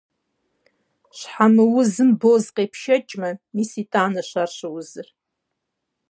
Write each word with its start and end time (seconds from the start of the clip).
Щхьэмыузым 1.17 2.09
боз 2.19 2.45
къепшэкӀмэ, 2.55 3.29
мис 3.55 3.71
итӀанэщ 3.81 4.31
ар 4.41 4.49
щыузыр. 4.57 5.07